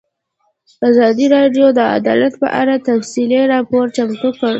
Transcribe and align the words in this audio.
ازادي 0.89 1.25
راډیو 1.35 1.65
د 1.77 1.79
عدالت 1.97 2.33
په 2.41 2.47
اړه 2.61 2.75
تفصیلي 2.89 3.41
راپور 3.53 3.85
چمتو 3.95 4.29
کړی. 4.37 4.49